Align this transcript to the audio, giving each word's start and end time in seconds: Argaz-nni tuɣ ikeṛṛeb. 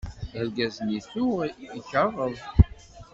Argaz-nni 0.39 0.99
tuɣ 1.11 1.39
ikeṛṛeb. 1.77 2.39